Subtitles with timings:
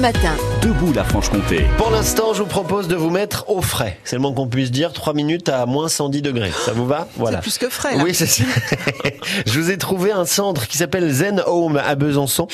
[0.00, 0.49] matin.
[0.62, 1.64] Debout la Franche-Comté.
[1.78, 3.98] Pour l'instant, je vous propose de vous mettre au frais.
[4.04, 4.92] C'est le moins qu'on puisse dire.
[4.92, 6.50] 3 minutes à moins 110 degrés.
[6.50, 7.38] Ça vous va Voilà.
[7.38, 7.96] C'est plus que frais.
[7.96, 8.04] Là.
[8.04, 8.44] Oui, c'est ça.
[9.46, 12.46] je vous ai trouvé un centre qui s'appelle Zen Home à Besançon.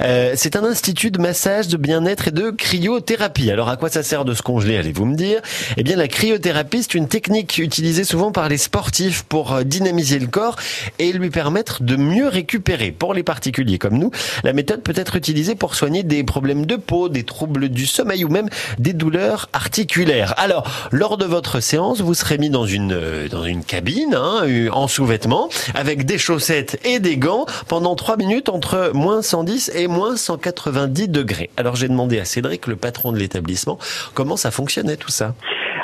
[0.00, 3.52] Euh, c'est un institut de massage, de bien-être et de cryothérapie.
[3.52, 5.40] Alors, à quoi ça sert de se congeler Allez-vous me dire?
[5.76, 10.18] Eh bien, la cryothérapie, c'est une technique utilisée souvent par les sportifs pour euh, dynamiser
[10.18, 10.56] le corps
[10.98, 12.90] et lui permettre de mieux récupérer.
[12.90, 14.10] Pour les particuliers comme nous,
[14.42, 18.24] la méthode peut être utilisée pour soigner des problèmes de peau, des troubles du sommeil
[18.24, 18.48] ou même
[18.78, 20.34] des douleurs articulaires.
[20.36, 24.42] Alors, lors de votre séance, vous serez mis dans une euh, dans une cabine hein,
[24.72, 29.86] en sous-vêtements avec des chaussettes et des gants pendant 3 minutes entre moins 110 et
[29.86, 31.50] moins 190 degrés.
[31.56, 33.78] Alors j'ai demandé à Cédric, le patron de l'établissement,
[34.14, 35.34] comment ça fonctionnait tout ça?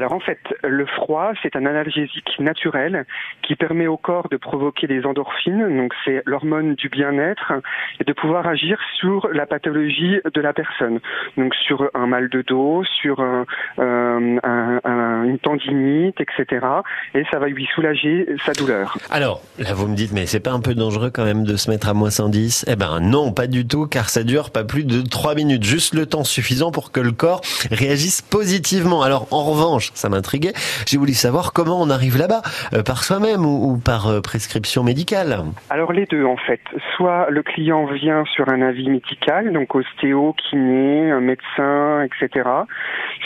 [0.00, 3.04] Alors en fait, le froid, c'est un analgésique naturel
[3.42, 7.52] qui permet au corps de provoquer des endorphines, donc c'est l'hormone du bien-être,
[8.00, 11.00] et de pouvoir agir sur la pathologie de la personne,
[11.36, 13.44] donc sur un mal de dos, sur un,
[13.78, 14.80] euh, un,
[15.24, 16.66] une tendinite, etc.
[17.14, 18.98] Et ça va lui soulager sa douleur.
[19.10, 21.70] Alors, là vous me dites, mais c'est pas un peu dangereux quand même de se
[21.70, 24.84] mettre à moins 110 Eh ben non, pas du tout, car ça dure pas plus
[24.84, 27.40] de 3 minutes, juste le temps suffisant pour que le corps
[27.70, 29.02] réagisse positivement.
[29.02, 30.52] Alors en revanche, ça m'intriguait.
[30.86, 32.42] J'ai voulu savoir comment on arrive là-bas,
[32.74, 35.38] euh, par soi-même ou, par euh, prescription médicale.
[35.68, 36.60] Alors les deux en fait.
[36.96, 42.48] Soit le client vient sur un avis médical, donc ostéo, kiné, un médecin, etc.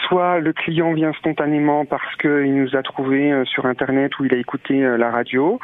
[0.09, 4.35] Soit le client vient spontanément parce qu'il nous a trouvé euh, sur internet ou il
[4.35, 5.59] a écouté la radio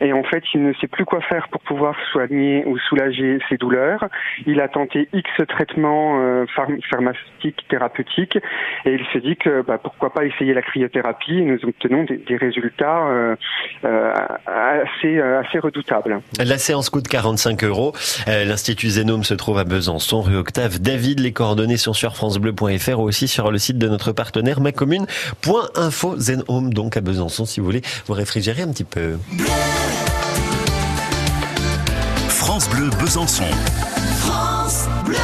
[0.00, 3.56] et en fait il ne sait plus quoi faire pour pouvoir soigner ou soulager ses
[3.56, 4.04] douleurs.
[4.46, 6.44] Il a tenté X traitements
[6.90, 8.38] pharmaceutiques, thérapeutiques
[8.84, 13.06] et il se dit que bah, pourquoi pas essayer la cryothérapie nous obtenons des, résultats
[13.08, 13.36] euh,
[13.84, 14.12] euh,
[14.46, 16.20] assez, euh, redoutables.
[16.38, 17.92] La séance coûte 45 euros.
[18.26, 21.20] L'Institut Zénome se trouve à Besançon, rue Octave David.
[21.20, 24.60] Les coordonnées sont sur francebleu.fr ou aussi sur le site de notre partenaire
[25.66, 29.16] macommune.info Zenhome donc à Besançon si vous voulez vous réfrigérer un petit peu.
[32.28, 33.44] France Bleu Besançon.
[34.20, 35.16] France Bleu.